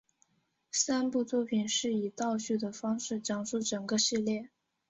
[0.71, 4.49] 三部作品是以倒叙的方式讲述整个系列。